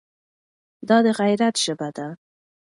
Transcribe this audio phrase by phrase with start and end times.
[0.87, 2.07] دا د غیرت ژبه ده.